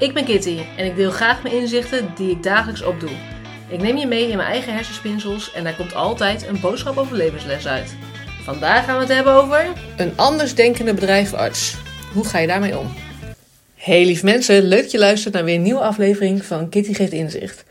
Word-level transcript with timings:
Ik 0.00 0.14
ben 0.14 0.24
Kitty 0.24 0.58
en 0.76 0.84
ik 0.84 0.96
deel 0.96 1.10
graag 1.10 1.42
mijn 1.42 1.54
inzichten 1.54 2.12
die 2.16 2.30
ik 2.30 2.42
dagelijks 2.42 2.82
opdoe. 2.82 3.10
Ik 3.68 3.82
neem 3.82 3.96
je 3.96 4.06
mee 4.06 4.28
in 4.28 4.36
mijn 4.36 4.48
eigen 4.48 4.74
hersenspinsels 4.74 5.52
en 5.52 5.64
daar 5.64 5.76
komt 5.76 5.94
altijd 5.94 6.46
een 6.46 6.60
boodschap 6.60 6.96
over 6.96 7.16
levensles 7.16 7.66
uit. 7.66 7.96
Vandaag 8.42 8.84
gaan 8.84 8.94
we 8.94 9.00
het 9.00 9.14
hebben 9.14 9.32
over 9.32 9.66
een 9.96 10.12
anders 10.16 10.54
denkende 10.54 10.94
bedrijfarts. 10.94 11.76
Hoe 12.12 12.24
ga 12.24 12.38
je 12.38 12.46
daarmee 12.46 12.78
om? 12.78 12.86
Hey 13.74 14.04
lief 14.04 14.22
mensen, 14.22 14.62
leuk 14.62 14.82
dat 14.82 14.90
je 14.90 14.98
luistert 14.98 15.34
naar 15.34 15.44
weer 15.44 15.54
een 15.54 15.62
nieuwe 15.62 15.80
aflevering 15.80 16.44
van 16.44 16.68
Kitty 16.68 16.94
Geeft 16.94 17.12
Inzicht. 17.12 17.64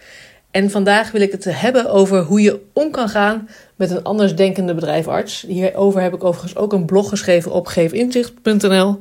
En 0.51 0.71
vandaag 0.71 1.11
wil 1.11 1.21
ik 1.21 1.31
het 1.31 1.43
hebben 1.43 1.91
over 1.91 2.21
hoe 2.21 2.41
je 2.41 2.59
om 2.73 2.91
kan 2.91 3.09
gaan 3.09 3.49
met 3.75 3.91
een 3.91 4.03
anders 4.03 4.35
denkende 4.35 4.73
bedrijfarts. 4.73 5.45
Hierover 5.47 6.01
heb 6.01 6.13
ik 6.13 6.23
overigens 6.23 6.55
ook 6.55 6.73
een 6.73 6.85
blog 6.85 7.09
geschreven 7.09 7.51
op 7.51 7.67
geefinzicht.nl. 7.67 8.97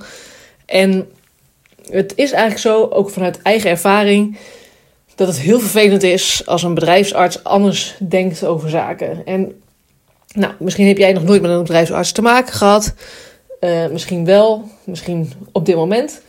En 0.66 1.08
het 1.90 2.12
is 2.16 2.30
eigenlijk 2.30 2.60
zo, 2.60 2.88
ook 2.90 3.10
vanuit 3.10 3.42
eigen 3.42 3.70
ervaring, 3.70 4.38
dat 5.14 5.28
het 5.28 5.38
heel 5.38 5.60
vervelend 5.60 6.02
is 6.02 6.42
als 6.46 6.62
een 6.62 6.74
bedrijfsarts 6.74 7.44
anders 7.44 7.96
denkt 8.08 8.44
over 8.44 8.70
zaken. 8.70 9.26
En 9.26 9.62
nou, 10.34 10.52
misschien 10.58 10.86
heb 10.86 10.98
jij 10.98 11.12
nog 11.12 11.24
nooit 11.24 11.42
met 11.42 11.50
een 11.50 11.62
bedrijfsarts 11.62 12.12
te 12.12 12.22
maken 12.22 12.54
gehad. 12.54 12.94
Uh, 13.60 13.86
misschien 13.86 14.24
wel, 14.24 14.64
misschien 14.84 15.32
op 15.52 15.66
dit 15.66 15.76
moment. 15.76 16.20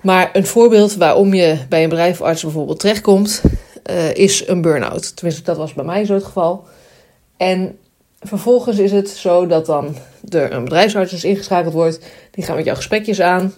Maar 0.00 0.30
een 0.32 0.46
voorbeeld 0.46 0.94
waarom 0.94 1.34
je 1.34 1.58
bij 1.68 1.82
een 1.82 1.88
bedrijfsarts 1.88 2.42
bijvoorbeeld 2.42 2.80
terechtkomt, 2.80 3.42
uh, 3.90 4.14
is 4.14 4.48
een 4.48 4.62
burn-out. 4.62 5.16
Tenminste, 5.16 5.42
dat 5.42 5.56
was 5.56 5.74
bij 5.74 5.84
mij 5.84 6.04
zo 6.04 6.14
het 6.14 6.24
geval. 6.24 6.64
En 7.36 7.78
vervolgens 8.20 8.78
is 8.78 8.92
het 8.92 9.08
zo 9.08 9.46
dat 9.46 9.66
dan 9.66 9.96
er 10.28 10.52
een 10.52 10.64
bedrijfsarts 10.64 11.12
is 11.12 11.24
ingeschakeld 11.24 11.74
wordt. 11.74 12.00
Die 12.30 12.44
gaat 12.44 12.56
met 12.56 12.64
jou 12.64 12.76
gesprekjes 12.76 13.20
aan. 13.20 13.54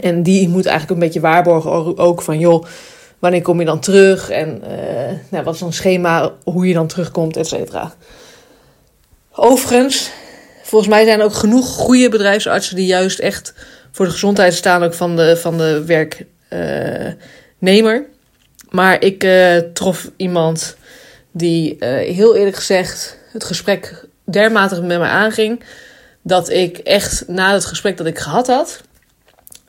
En 0.00 0.22
die 0.22 0.48
moet 0.48 0.66
eigenlijk 0.66 1.00
een 1.00 1.06
beetje 1.06 1.20
waarborgen 1.20 1.98
ook 1.98 2.22
van, 2.22 2.38
joh, 2.38 2.64
wanneer 3.18 3.42
kom 3.42 3.60
je 3.60 3.66
dan 3.66 3.80
terug? 3.80 4.30
En 4.30 4.62
uh, 4.62 4.70
nou, 5.28 5.44
wat 5.44 5.54
is 5.54 5.60
dan 5.60 5.72
schema, 5.72 6.32
hoe 6.44 6.68
je 6.68 6.74
dan 6.74 6.86
terugkomt, 6.86 7.36
et 7.36 7.46
cetera. 7.46 7.94
Overigens, 9.32 10.10
volgens 10.62 10.90
mij 10.90 11.04
zijn 11.04 11.18
er 11.18 11.24
ook 11.24 11.34
genoeg 11.34 11.68
goede 11.68 12.08
bedrijfsartsen 12.08 12.76
die 12.76 12.86
juist 12.86 13.18
echt 13.18 13.54
voor 13.92 14.06
de 14.06 14.12
gezondheid 14.12 14.54
staan 14.54 14.82
ook 14.82 14.94
van 14.94 15.16
de, 15.16 15.36
van 15.36 15.58
de 15.58 15.84
werknemer. 17.58 18.06
maar 18.70 19.02
ik 19.02 19.24
uh, 19.24 19.56
trof 19.56 20.10
iemand 20.16 20.76
die 21.32 21.76
heel 21.80 22.36
eerlijk 22.36 22.56
gezegd 22.56 23.18
het 23.32 23.44
gesprek 23.44 24.06
dermate 24.24 24.82
met 24.82 24.98
mij 24.98 25.08
aanging. 25.08 25.64
Dat 26.22 26.50
ik 26.50 26.78
echt 26.78 27.24
na 27.26 27.52
het 27.52 27.64
gesprek 27.64 27.96
dat 27.96 28.06
ik 28.06 28.18
gehad 28.18 28.46
had, 28.46 28.80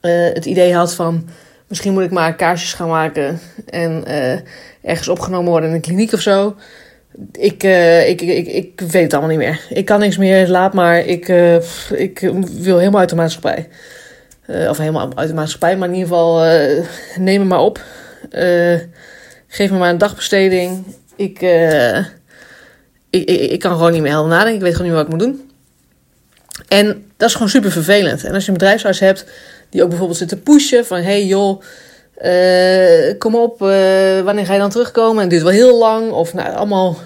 uh, 0.02 0.33
het 0.33 0.45
idee 0.45 0.73
had 0.73 0.94
van 0.94 1.28
misschien 1.67 1.94
moet 1.94 2.03
ik 2.03 2.11
maar 2.11 2.36
kaarsjes 2.36 2.73
gaan 2.73 2.88
maken 2.88 3.39
en 3.66 4.03
uh, 4.08 4.33
ergens 4.81 5.08
opgenomen 5.08 5.52
worden 5.52 5.69
in 5.69 5.75
een 5.75 5.81
kliniek 5.81 6.14
of 6.14 6.19
zo. 6.19 6.56
Ik, 7.31 7.64
uh, 7.64 8.09
ik, 8.09 8.22
ik, 8.22 8.47
ik, 8.47 8.81
weet 8.81 9.03
het 9.03 9.14
allemaal 9.14 9.30
niet 9.30 9.39
meer. 9.39 9.61
Ik 9.69 9.86
kan 9.86 10.00
niks 10.00 10.17
meer, 10.17 10.47
laat 10.47 10.73
maar. 10.73 11.00
Ik, 11.00 11.28
ik 11.89 12.19
wil 12.59 12.78
helemaal 12.78 13.00
uit 13.00 13.09
de 13.09 13.16
maatschappij. 13.16 13.67
of 14.47 14.78
helemaal 14.78 15.11
uit 15.16 15.30
de 15.30 15.36
maatschappij, 15.36 15.78
maar 15.78 15.88
in 15.88 15.95
ieder 15.95 16.09
geval 16.09 16.39
neem 17.17 17.39
me 17.39 17.45
maar 17.45 17.59
op. 17.59 17.84
geef 19.47 19.72
me 19.72 19.78
maar 19.78 19.89
een 19.89 19.97
dagbesteding. 19.97 20.84
Ik, 21.16 21.41
ik, 23.09 23.30
ik, 23.30 23.52
ik, 23.52 23.59
kan 23.59 23.72
gewoon 23.72 23.91
niet 23.91 24.02
meer 24.02 24.11
helder 24.11 24.31
nadenken. 24.31 24.56
Ik 24.56 24.61
weet 24.61 24.75
gewoon 24.75 24.88
niet 24.88 24.95
meer 24.95 25.06
wat 25.06 25.13
ik 25.13 25.28
moet 25.28 25.34
doen. 25.34 25.48
En 26.67 27.05
dat 27.17 27.27
is 27.27 27.33
gewoon 27.33 27.49
super 27.49 27.71
vervelend. 27.71 28.23
En 28.23 28.33
als 28.33 28.43
je 28.43 28.52
een 28.52 28.57
bedrijfsarts 28.57 28.99
hebt 28.99 29.25
die 29.69 29.81
ook 29.81 29.89
bijvoorbeeld 29.89 30.19
zit 30.19 30.29
te 30.29 30.38
pushen 30.38 30.85
van 30.85 31.01
hey 31.01 31.25
joh, 31.25 31.61
uh, 32.21 33.17
kom 33.17 33.35
op, 33.35 33.61
uh, 33.61 34.21
wanneer 34.21 34.45
ga 34.45 34.53
je 34.53 34.59
dan 34.59 34.69
terugkomen? 34.69 35.16
En 35.16 35.21
het 35.21 35.29
duurt 35.29 35.43
wel 35.43 35.51
heel 35.51 35.77
lang. 35.77 36.11
Of 36.11 36.33
nou, 36.33 36.55
allemaal 36.55 36.97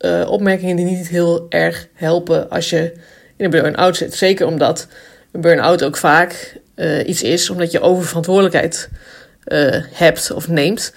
uh, 0.00 0.30
opmerkingen 0.30 0.76
die 0.76 0.84
niet 0.84 1.08
heel 1.08 1.46
erg 1.48 1.88
helpen 1.94 2.50
als 2.50 2.70
je 2.70 2.92
in 3.36 3.44
een 3.44 3.50
burn-out 3.50 3.96
zit. 3.96 4.14
Zeker 4.14 4.46
omdat 4.46 4.86
een 5.32 5.40
burn-out 5.40 5.84
ook 5.84 5.96
vaak 5.96 6.60
iets 7.06 7.22
is 7.22 7.50
omdat 7.50 7.70
je 7.70 7.80
oververantwoordelijkheid 7.80 8.88
hebt 9.92 10.30
of 10.30 10.48
neemt. 10.48 10.92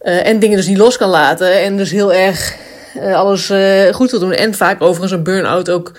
en 0.00 0.38
dingen 0.38 0.56
dus 0.56 0.66
niet 0.66 0.78
los 0.78 0.96
kan 0.96 1.08
laten 1.08 1.62
en 1.62 1.76
dus 1.76 1.90
heel 1.90 2.12
erg 2.12 2.56
alles 3.12 3.52
goed 3.94 4.10
wil 4.10 4.20
doen. 4.20 4.32
En 4.32 4.54
vaak 4.54 4.82
overigens 4.82 5.12
een 5.12 5.22
burn-out 5.22 5.70
ook 5.70 5.92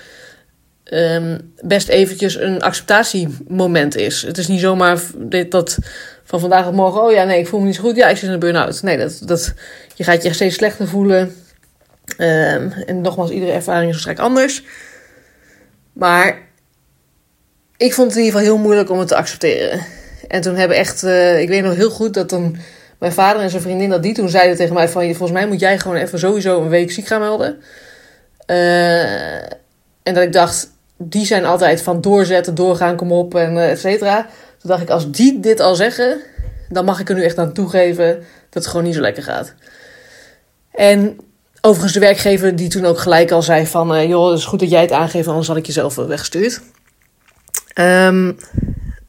um, 0.92 1.52
best 1.60 1.88
eventjes 1.88 2.36
een 2.36 2.62
acceptatiemoment 2.62 3.96
is. 3.96 4.22
Het 4.22 4.38
is 4.38 4.48
niet 4.48 4.60
zomaar 4.60 5.00
dit, 5.16 5.50
dat 5.50 5.78
van 6.24 6.40
vandaag 6.40 6.66
op 6.66 6.74
morgen, 6.74 7.02
oh 7.02 7.12
ja, 7.12 7.24
nee, 7.24 7.38
ik 7.38 7.46
voel 7.46 7.60
me 7.60 7.66
niet 7.66 7.74
zo 7.74 7.82
goed. 7.82 7.96
Ja, 7.96 8.08
ik 8.08 8.16
zit 8.16 8.26
in 8.26 8.32
een 8.32 8.38
burn-out. 8.38 8.82
Nee, 8.82 8.98
dat, 8.98 9.20
dat, 9.24 9.54
je 9.94 10.04
gaat 10.04 10.22
je 10.22 10.32
steeds 10.32 10.54
slechter 10.54 10.88
voelen. 10.88 11.34
Um, 12.18 12.72
en 12.86 13.00
nogmaals, 13.00 13.30
iedere 13.30 13.52
ervaring 13.52 13.84
is 13.84 14.04
waarschijnlijk 14.04 14.28
anders. 14.28 14.62
Maar 15.92 16.38
ik 17.76 17.94
vond 17.94 18.08
het 18.08 18.16
in 18.18 18.24
ieder 18.24 18.40
geval 18.40 18.54
heel 18.54 18.64
moeilijk 18.64 18.90
om 18.90 18.98
het 18.98 19.08
te 19.08 19.16
accepteren. 19.16 19.80
En 20.28 20.40
toen 20.40 20.54
hebben 20.54 20.76
echt, 20.76 21.02
uh, 21.02 21.40
ik 21.40 21.48
weet 21.48 21.62
nog 21.62 21.74
heel 21.74 21.90
goed 21.90 22.14
dat 22.14 22.30
dan 22.30 22.56
mijn 22.98 23.12
vader 23.12 23.42
en 23.42 23.50
zijn 23.50 23.62
vriendin 23.62 23.90
dat 23.90 24.02
die 24.02 24.14
toen 24.14 24.28
zeiden 24.28 24.56
tegen 24.56 24.74
mij 24.74 24.88
van, 24.88 25.02
volgens 25.02 25.30
mij 25.30 25.46
moet 25.46 25.60
jij 25.60 25.78
gewoon 25.78 25.96
even 25.96 26.18
sowieso 26.18 26.62
een 26.62 26.68
week 26.68 26.90
ziek 26.90 27.06
gaan 27.06 27.20
melden. 27.20 27.62
Uh, 28.46 29.34
en 30.02 30.14
dat 30.14 30.22
ik 30.22 30.32
dacht, 30.32 30.70
die 30.98 31.26
zijn 31.26 31.44
altijd 31.44 31.82
van 31.82 32.00
doorzetten, 32.00 32.54
doorgaan, 32.54 32.96
kom 32.96 33.12
op 33.12 33.34
en 33.34 33.54
uh, 33.54 33.70
et 33.70 33.80
cetera. 33.80 34.26
Toen 34.58 34.70
dacht 34.70 34.82
ik, 34.82 34.90
als 34.90 35.10
die 35.10 35.40
dit 35.40 35.60
al 35.60 35.74
zeggen, 35.74 36.20
dan 36.68 36.84
mag 36.84 37.00
ik 37.00 37.08
er 37.08 37.14
nu 37.14 37.24
echt 37.24 37.38
aan 37.38 37.52
toegeven 37.52 38.14
dat 38.50 38.62
het 38.62 38.66
gewoon 38.66 38.84
niet 38.84 38.94
zo 38.94 39.00
lekker 39.00 39.22
gaat. 39.22 39.54
En 40.70 41.18
overigens 41.60 41.92
de 41.92 42.00
werkgever 42.00 42.56
die 42.56 42.68
toen 42.68 42.84
ook 42.84 42.98
gelijk 42.98 43.30
al 43.30 43.42
zei 43.42 43.66
van... 43.66 43.94
Uh, 43.94 44.08
joh, 44.08 44.30
het 44.30 44.38
is 44.38 44.44
goed 44.44 44.60
dat 44.60 44.70
jij 44.70 44.80
het 44.80 44.92
aangeeft, 44.92 45.28
anders 45.28 45.48
had 45.48 45.56
ik 45.56 45.66
jezelf 45.66 45.94
weggestuurd. 45.94 46.60
Um, 47.74 48.36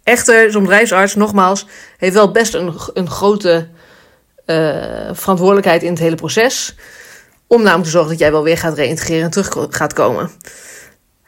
echter, 0.03 0.51
zo'n 0.51 0.61
bedrijfsarts, 0.61 1.15
nogmaals, 1.15 1.65
heeft 1.97 2.13
wel 2.13 2.31
best 2.31 2.53
een, 2.53 2.73
een 2.93 3.09
grote 3.09 3.67
verantwoordelijkheid 5.11 5.83
in 5.83 5.89
het 5.89 5.99
hele 5.99 6.15
proces. 6.15 6.75
Om 7.47 7.61
namelijk 7.61 7.83
te 7.83 7.89
zorgen 7.89 8.09
dat 8.09 8.19
jij 8.19 8.31
wel 8.31 8.43
weer 8.43 8.57
gaat 8.57 8.77
reïntegreren 8.77 9.23
en 9.23 9.29
terug 9.29 9.67
gaat 9.69 9.93
komen. 9.93 10.31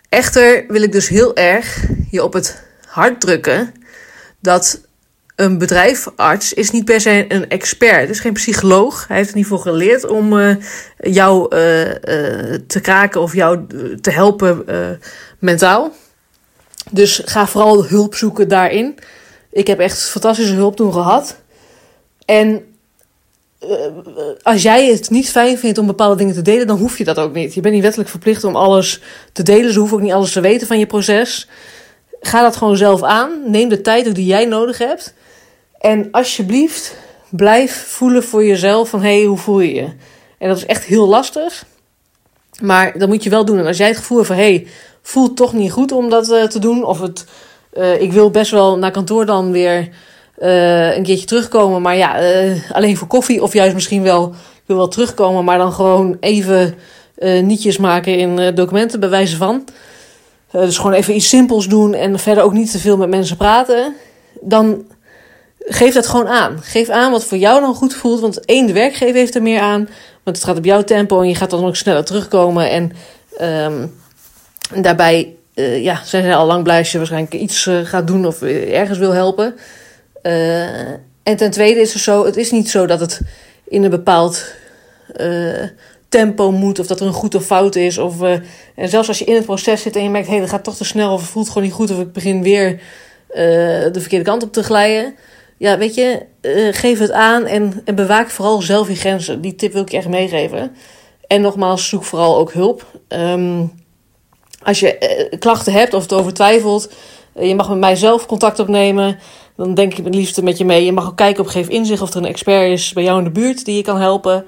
Echter 0.10 0.66
wil 0.68 0.82
ik 0.82 0.92
dus 0.92 1.08
heel 1.08 1.36
erg 1.36 1.86
je 2.12 2.24
op 2.24 2.34
het 2.34 2.64
hart 2.88 3.22
drukken 3.22 3.74
dat 4.40 4.82
een 5.36 5.58
bedrijfarts 5.58 6.54
is 6.54 6.72
niet 6.72 6.86
per 6.86 7.02
se 7.02 7.26
een 7.28 7.50
expert. 7.50 8.00
Het 8.00 8.10
is 8.10 8.20
geen 8.20 8.34
psycholoog. 8.34 9.08
Hij 9.08 9.18
heeft 9.18 9.30
er 9.30 9.36
niet 9.36 9.46
voor 9.46 9.60
geleerd 9.60 10.06
om 10.06 10.34
uh, 10.34 10.56
jou 10.98 11.56
uh, 11.56 11.86
uh, 11.86 11.94
te 12.68 12.80
kraken 12.82 13.22
of 13.22 13.34
jou 13.34 13.66
te 14.02 14.12
helpen 14.12 14.66
mentaal. 15.40 15.92
Dus 16.92 17.22
ga 17.26 17.48
vooral 17.48 17.86
hulp 17.86 18.16
zoeken 18.16 18.48
daarin. 18.48 18.98
Ik 19.52 19.68
heb 19.68 19.80
echt 19.80 20.10
fantastische 20.10 20.54
hulp 20.54 20.76
toen 20.76 20.94
gehad. 20.94 21.38
En 22.26 22.69
uh, 23.64 23.72
als 24.42 24.62
jij 24.62 24.86
het 24.86 25.10
niet 25.10 25.30
fijn 25.30 25.58
vindt 25.58 25.78
om 25.78 25.86
bepaalde 25.86 26.16
dingen 26.16 26.34
te 26.34 26.42
delen, 26.42 26.68
dan 26.68 26.78
hoef 26.78 26.98
je 26.98 27.04
dat 27.04 27.18
ook 27.18 27.34
niet. 27.34 27.54
Je 27.54 27.62
bent 27.62 27.74
niet 27.74 27.84
wettelijk 27.84 28.10
verplicht 28.10 28.44
om 28.44 28.56
alles 28.56 29.02
te 29.34 29.44
delen. 29.44 29.74
Ze 29.74 29.80
hoeven 29.80 29.98
ook 29.98 30.04
niet 30.04 30.14
alles 30.14 30.32
te 30.32 30.42
weten 30.42 30.68
van 30.68 30.80
je 30.80 30.86
proces. 30.86 31.48
Ga 32.22 32.42
dat 32.42 32.56
gewoon 32.56 32.78
zelf 32.78 33.04
aan. 33.04 33.32
Neem 33.46 33.70
de 33.70 33.82
tijd 33.82 34.08
ook 34.08 34.16
die 34.16 34.26
jij 34.26 34.46
nodig 34.46 34.78
hebt. 34.78 35.14
En 35.80 36.08
alsjeblieft, 36.12 36.96
blijf 37.30 37.86
voelen 37.88 38.24
voor 38.24 38.46
jezelf 38.46 38.90
van 38.90 39.02
hé, 39.02 39.18
hey, 39.18 39.26
hoe 39.26 39.38
voel 39.38 39.60
je 39.60 39.74
je? 39.74 39.88
En 40.38 40.48
dat 40.48 40.58
is 40.58 40.66
echt 40.66 40.84
heel 40.84 41.08
lastig. 41.08 41.66
Maar 42.62 42.98
dat 42.98 43.08
moet 43.08 43.24
je 43.24 43.30
wel 43.30 43.46
doen. 43.46 43.58
En 43.58 43.66
als 43.66 43.78
jij 43.78 43.88
het 43.88 43.98
gevoel 43.98 44.18
hebt 44.18 44.30
van 44.30 44.38
hé, 44.38 44.54
hey, 44.54 44.68
voelt 45.02 45.38
toch 45.38 45.54
niet 45.54 45.72
goed 45.72 45.92
om 45.92 46.10
dat 46.10 46.30
uh, 46.30 46.44
te 46.44 46.60
doen. 46.60 46.84
Of 46.84 47.02
het, 47.02 47.26
uh, 47.74 48.02
ik 48.02 48.12
wil 48.12 48.32
best 48.32 48.52
wel 48.52 48.78
naar 48.78 48.92
kantoor 48.92 49.26
dan 49.26 49.52
weer 49.52 49.90
uh, 50.42 50.96
een 50.96 51.04
keertje 51.04 51.26
terugkomen. 51.26 51.82
Maar 51.82 51.98
ja, 51.98 52.22
uh, 52.22 52.72
alleen 52.72 52.98
voor 52.98 53.08
koffie. 53.08 53.42
Of 53.42 53.54
juist 53.54 53.74
misschien 53.74 54.04
wel, 54.04 54.28
ik 54.30 54.64
wil 54.66 54.78
wel 54.78 54.88
terugkomen, 54.88 55.44
maar 55.44 55.58
dan 55.58 55.74
gewoon 55.74 56.18
even 56.20 56.76
uh, 57.18 57.44
nietjes 57.44 57.78
maken 57.78 58.18
in 58.18 58.56
documenten 58.56 59.00
bij 59.00 59.10
wijze 59.10 59.38
van. 59.38 59.68
dus 60.52 60.78
gewoon 60.78 60.94
even 60.94 61.16
iets 61.16 61.30
simpels 61.30 61.68
doen 61.68 61.94
en 61.94 62.20
verder 62.20 62.44
ook 62.44 62.54
niet 62.54 62.72
te 62.72 62.80
veel 62.80 62.98
met 62.98 63.10
mensen 63.10 63.38
praten. 63.38 63.96
Dan 64.42 64.86
geef 65.60 65.94
dat 65.94 66.08
gewoon 66.08 66.28
aan. 66.28 66.60
Geef 66.62 66.90
aan 66.90 67.12
wat 67.12 67.26
voor 67.26 67.38
jou 67.38 67.62
dan 67.62 67.76
goed 67.76 67.94
voelt. 67.94 68.20
Want 68.20 68.46
één, 68.46 68.68
de 68.68 68.74
werkgever 68.74 69.16
heeft 69.16 69.36
er 69.36 69.42
meer 69.42 69.62
aan. 69.62 69.90
Want 70.24 70.38
het 70.38 70.46
gaat 70.46 70.58
op 70.58 70.66
jouw 70.66 70.84
tempo 70.84 71.22
en 71.22 71.28
je 71.28 71.36
gaat 71.36 71.50
dan 71.50 71.66
ook 71.66 71.76
sneller 71.76 72.06
terugkomen. 72.06 72.70
En 72.70 72.92
um, 73.66 73.94
daarbij 74.82 75.34
ja, 75.82 76.02
zijn 76.06 76.24
ze 76.24 76.36
al 76.36 76.46
lang 76.46 76.64
blij 76.64 76.78
als 76.78 76.92
je 76.92 76.98
waarschijnlijk 76.98 77.34
iets 77.34 77.70
gaat 77.84 78.08
doen 78.08 78.26
of 78.26 78.42
ergens 78.42 78.98
wil 78.98 79.12
helpen. 79.12 79.56
Uh, 80.24 80.90
en 81.24 81.36
ten 81.38 81.52
tweede 81.52 81.80
is 81.80 81.94
het 81.94 82.02
zo, 82.02 82.26
het 82.26 82.38
is 82.38 82.52
niet 82.52 82.70
zo 82.70 82.86
dat 82.86 83.00
het 83.00 83.22
in 83.68 83.84
een 83.84 83.90
bepaald 83.90 84.46
uh, 85.16 85.64
tempo 86.10 86.52
moet, 86.52 86.80
of 86.80 86.88
dat 86.88 87.00
er 87.00 87.08
een 87.08 87.14
goed 87.14 87.36
of 87.36 87.46
fout 87.46 87.76
is. 87.76 87.98
Of, 87.98 88.22
uh, 88.22 88.32
en 88.76 88.90
zelfs 88.90 89.08
als 89.08 89.20
je 89.20 89.26
in 89.26 89.36
het 89.36 89.46
proces 89.46 89.82
zit 89.82 89.96
en 89.96 90.04
je 90.04 90.10
merkt, 90.10 90.28
hé, 90.28 90.32
hey, 90.32 90.42
dat 90.42 90.50
gaat 90.50 90.64
toch 90.64 90.76
te 90.76 90.86
snel, 90.86 91.14
of 91.14 91.22
het 91.22 91.30
voelt 91.30 91.48
gewoon 91.48 91.64
niet 91.64 91.74
goed, 91.74 91.92
of 91.92 92.00
ik 92.00 92.14
begin 92.14 92.44
weer 92.44 92.82
de 93.92 94.00
verkeerde 94.00 94.26
kant 94.26 94.44
op 94.44 94.54
te 94.54 94.64
glijden. 94.64 95.16
ja, 95.58 95.78
weet 95.78 95.96
je, 95.96 96.26
eh, 96.42 96.68
geef 96.72 97.00
het 97.00 97.12
aan 97.12 97.46
en, 97.46 97.82
en 97.86 97.96
bewaak 97.96 98.30
vooral 98.30 98.62
zelf 98.62 98.88
je 98.88 98.96
grenzen. 98.96 99.42
Die 99.42 99.56
tip 99.56 99.74
wil 99.74 99.82
ik 99.82 99.92
je 99.92 99.98
echt 99.98 100.08
meegeven. 100.08 100.76
En 101.28 101.42
nogmaals, 101.42 101.90
zoek 101.90 102.04
vooral 102.04 102.38
ook 102.38 102.54
hulp. 102.54 102.86
Ehm, 103.08 103.66
als 104.64 104.80
je 104.80 104.98
eh, 104.98 105.40
klachten 105.40 105.74
hebt 105.74 105.94
of 105.94 106.02
het 106.02 106.14
over 106.14 106.34
twijfelt, 106.34 106.92
eh, 107.34 107.48
je 107.48 107.56
mag 107.56 107.70
met 107.70 107.78
mij 107.78 107.96
zelf 107.96 108.26
contact 108.26 108.60
opnemen. 108.60 109.20
Dan 109.60 109.74
denk 109.74 109.94
ik 109.94 110.06
het 110.06 110.16
liefste 110.16 110.44
met 110.44 110.58
je 110.58 110.66
mee. 110.66 110.86
Je 110.86 110.92
mag 110.92 111.08
ook 111.08 111.16
kijken 111.16 111.44
op 111.44 111.50
Geef 111.50 111.68
Inzicht 111.68 112.02
of 112.02 112.10
er 112.10 112.18
een 112.18 112.26
expert 112.26 112.72
is 112.72 112.94
bij 112.94 113.04
jou 113.04 113.18
in 113.18 113.24
de 113.24 113.30
buurt 113.30 113.66
die 113.66 113.76
je 113.76 113.82
kan 113.82 114.00
helpen. 114.00 114.46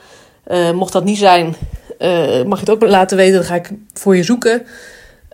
Uh, 0.47 0.71
mocht 0.71 0.93
dat 0.93 1.03
niet 1.03 1.17
zijn, 1.17 1.55
uh, 1.99 2.43
mag 2.43 2.59
je 2.59 2.65
het 2.65 2.69
ook 2.69 2.89
laten 2.89 3.17
weten. 3.17 3.33
Dan 3.33 3.43
ga 3.43 3.55
ik 3.55 3.69
voor 3.93 4.15
je 4.15 4.23
zoeken. 4.23 4.65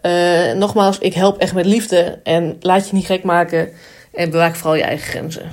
Uh, 0.01 0.53
nogmaals, 0.53 0.99
ik 0.99 1.13
help 1.13 1.37
echt 1.37 1.53
met 1.53 1.65
liefde. 1.65 2.19
En 2.23 2.57
laat 2.59 2.89
je 2.89 2.95
niet 2.95 3.05
gek 3.05 3.23
maken. 3.23 3.69
En 4.13 4.29
bewaak 4.29 4.55
vooral 4.55 4.75
je 4.75 4.83
eigen 4.83 5.07
grenzen. 5.07 5.49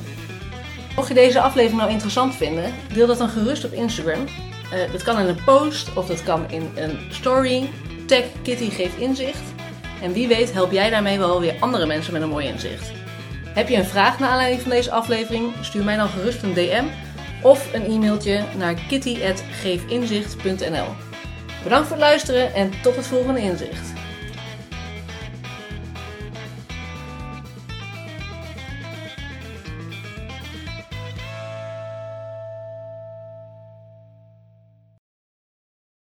Mocht 0.96 1.08
je 1.08 1.14
deze 1.14 1.40
aflevering 1.40 1.80
nou 1.80 1.90
interessant 1.90 2.34
vinden, 2.34 2.64
deel 2.94 3.06
dat 3.06 3.18
dan 3.18 3.28
gerust 3.28 3.64
op 3.64 3.72
Instagram. 3.72 4.24
dat 4.92 5.02
kan 5.02 5.18
in 5.18 5.26
een 5.26 5.44
post 5.44 5.96
of 5.96 6.06
dat 6.06 6.22
kan 6.22 6.50
in 6.50 6.70
een 6.74 6.98
story. 7.10 7.68
Tag 8.06 8.24
Kitty 8.42 8.70
geeft 8.70 8.96
inzicht. 8.98 9.42
En 10.02 10.12
wie 10.12 10.28
weet 10.28 10.52
help 10.52 10.72
jij 10.72 10.90
daarmee 10.90 11.18
wel 11.18 11.40
weer 11.40 11.54
andere 11.60 11.86
mensen 11.86 12.12
met 12.12 12.22
een 12.22 12.28
mooi 12.28 12.46
inzicht. 12.46 13.03
Heb 13.54 13.68
je 13.68 13.76
een 13.76 13.84
vraag 13.84 14.18
naar 14.18 14.30
aanleiding 14.30 14.62
van 14.62 14.70
deze 14.70 14.90
aflevering? 14.90 15.52
Stuur 15.60 15.84
mij 15.84 15.96
dan 15.96 16.08
gerust 16.08 16.42
een 16.42 16.54
DM 16.54 16.84
of 17.42 17.74
een 17.74 17.84
e-mailtje 17.84 18.44
naar 18.56 18.74
kitty.geefinzicht.nl. 18.74 20.86
Bedankt 21.62 21.88
voor 21.88 21.96
het 21.96 22.06
luisteren 22.06 22.54
en 22.54 22.70
tot 22.82 22.96
het 22.96 23.06
volgende 23.06 23.40
inzicht. 23.40 24.03